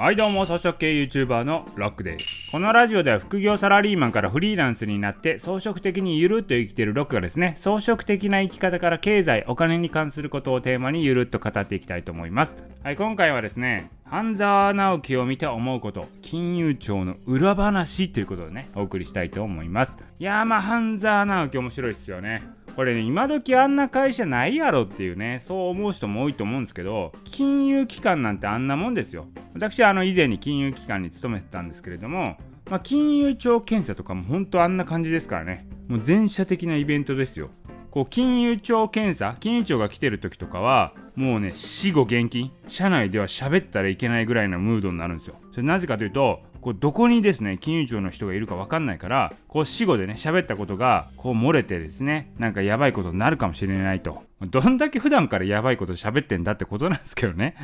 [0.00, 2.52] はいどうも装飾系 YouTuber のロックです。
[2.52, 12.58] このラジオでは副業サラリーマンからフリーランスになって装飾的にゆるっと生きてるロックがですね装飾的な生き方から経済お金に関することをテーマにゆるっと語っていきたいと思います。
[12.84, 19.98] はい今回はですね半沢直樹を見て思うこと金融庁の裏話ということでねお送りしたいと思います。
[20.20, 22.44] いやーまあ半沢直樹面白いっすよね。
[22.78, 29.26] これね、今時あんな会社ないやろっていうね、そう思う人も多いと思うんですけど、金融機関なんてあんなもんですよ。
[29.58, 32.36] 私はあの以前に金融機関に勤めてたんですけれども、
[32.70, 37.50] まあ、金融庁検査とかも本当あんな感じですからね、もう全社的なイベントですよ。
[37.90, 45.34] こう金融庁検査、金融庁が来てる時とかは、もうね、死後現金、社内では喋ったらいけないぐらいなムードになるんですよ。
[45.50, 57.54] それなぜかというと、こうどこにですね金融庁の人がいるか分かんないからこう死後でね喋ったことがこう漏れてですねなんかやばいことになるかもしれないとどんだけ普段からやばいこと喋ってんだってことなんですけどね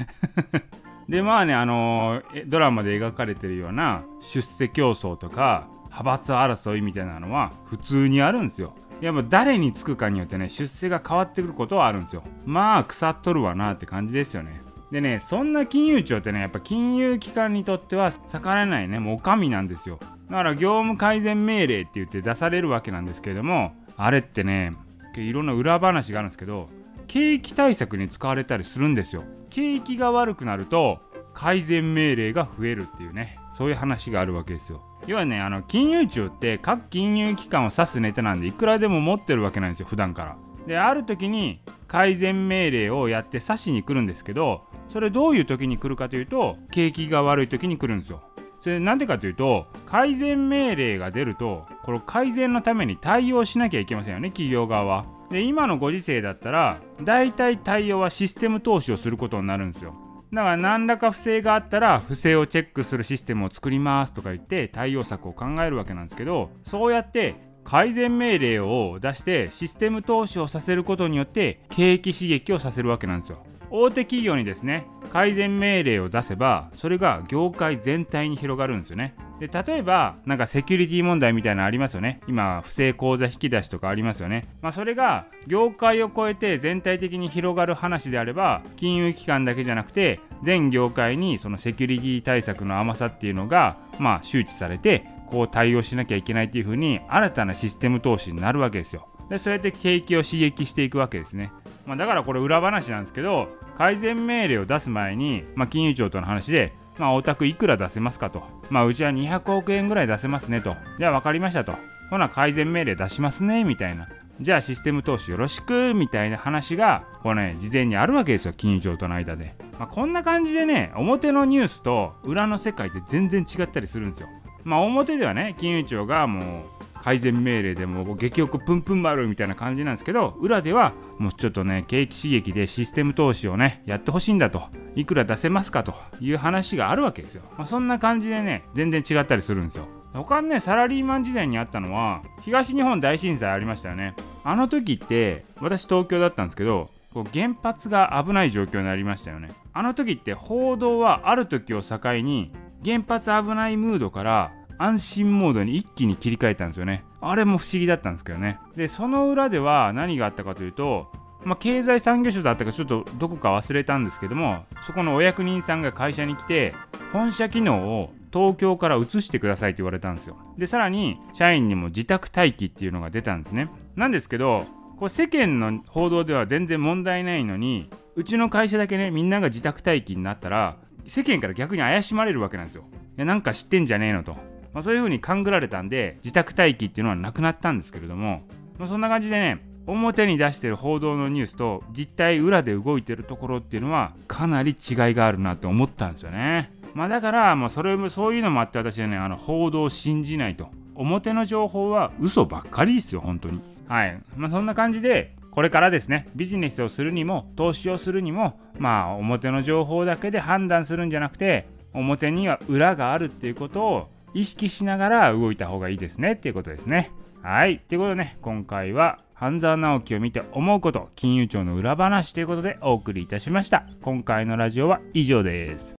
[1.08, 8.74] でまあねあの、ドラマで描かれてるような出世競争とか派閥争いみたいなのは普通にあるんですよ。
[9.00, 12.22] やっぱ誰につくかによってね出世が変わってくることはあるんですよ。
[12.44, 14.62] まあ腐っとるわなって感じですよね。
[14.90, 19.98] でねそんな金融庁ってねやっぱ金融機関にとっては逆らえないねもうお上なんですよ。
[20.30, 24.72] だから業務改善命令って言って出されるわけなんですけれどもあれってね
[25.16, 26.68] いろんな裏話があるんですけど
[27.14, 29.22] 景気対策に使われたりするんですよ。
[29.48, 30.98] 景気が悪くなると
[31.32, 33.38] 改善命令が増えるっていうね。
[33.56, 34.82] そういう話があるわけですよ。
[35.06, 40.36] 要はねあの金融庁って各金融機関を指すネタなんでいくらでも持ってるわけなんですよ普段から。
[40.66, 48.24] である時に改善命令をやって指しに来るんですけどそれどういう時に来るかというと景気が悪い時に来るんですよ。
[48.58, 55.13] それなんでかというと改善命令が出るとこの改善のために対応しなきゃいけませんよね企業側は。
[55.30, 59.94] で今のご時世だったら大体対応はシステム投資をすることになるんですよ。
[60.32, 73.38] だから何らか不正があったら不正をチェックするシステムを作りますとか言って対応策を考えるわけなんですけどそうやって改善命令を出してシステム投資をさせることによって景気刺激をさせるわけなんですよ。
[73.70, 79.14] 大手企業にですね改善命令を出せばそれが業界全体に広がるんですよね。
[79.40, 82.20] で例えばなんかセキュリティ問題みたいなのありますよね。
[82.28, 84.46] 今不正口座引き出しとかありますよね。
[84.62, 99.08] まあそれが業界を超えて全体的に広がる話であれば金融機関だけじゃなくて全業界にそのセキュリティ対策の甘さっていうのがまあ周知されてこう対応しなきゃいけないっていうふうに新たなシステム投資になるわけですよ。
[99.28, 101.50] でそうやって景気を刺激していくわけですね。
[101.86, 110.76] まあ、だからこれ裏話なんですけど改善命令を出す前に、まあ、金融庁との話で、まあ、お宅いくら出せますかと、まあ、うちは200億円ぐらい出せますねと。
[110.98, 111.74] じゃあ分かりましたと。
[112.10, 114.08] ほな改善命令出しますねみたいな。
[114.40, 124.28] じゃあシステム投資よろしくみたいな話がこれね事前にあるわけですよ金融庁との間で、まあ、こんな感じでね表のニュースと裏の世界って全然違ったりするんですよ。
[124.64, 126.73] まあ表ではね金融庁がもう
[127.04, 134.62] 改善命令でも激おこプンプン丸みたいな感じなんですけど裏ではもうちょっとね景気刺激でシステム投資をねやってほしいんだと
[134.96, 139.86] いくら出せますかという話があるわけですよ、まあ、そんな感じでね全然違ったりするんですよ。
[140.14, 144.14] 他にねサラリーマン時代にあったのは東日本大震災ありましたよね。
[144.42, 149.50] あの時って私東京だったんですけどこう原発が危ない状況になりましたよね。
[149.74, 152.50] あの時って報道はある時を境に
[152.82, 157.04] 原発危ないムードから安心モードに一気に切り替えたんですよね。
[157.20, 158.58] あれも不思議だったんですけどね。
[158.76, 161.10] でその裏では何があったかというと
[161.44, 166.74] まあ、経済産業省だったかちょっとどこか忘れたんですけどもそこのお役人さんが会社に来て
[167.12, 170.36] 本社機能を東京から移してくださいって言われたんですよ。
[170.58, 173.68] でさらに社員にも自宅待機っていうのが出たんですね。
[173.94, 174.66] なんですけど
[174.98, 182.84] こう世間の報道では全然問題ないのにうちの会社だけねみんなが自宅待機になったら世間から逆に怪しまれるわけなんですよ。
[183.16, 184.53] いやなんか知ってんじゃねえのと。
[184.74, 188.42] まあ、そういう風に勘ぐられたんで自宅待機っていうのはなくなったんですけれども、
[188.78, 196.72] まあ、そんな感じでね表に出してる報道のニュースと実態裏で動いてるところっていうのはかなり違いがあるなと思ったんですよね。
[196.94, 200.68] まあ、だから、まあ、それもそういうのもあって私はねあの報道を信じないと。
[200.96, 203.60] 表の情報は嘘ばっかりですよ本当に。
[203.88, 204.18] はい。
[204.36, 217.10] まあそんな感じでこれからですねビジネスをするにも投資をするにもまあ表の情報だけで判断するんじゃなくて表には裏があるっていうことを意識しながら動いた方がいいですねっていうことですね。
[217.42, 217.78] はい。
[217.78, 223.86] ということでね、今回は半沢直樹を見て思うこと、金融庁の裏話ということでお送りいたしました。
[224.02, 225.92] 今回のラジオは以上です。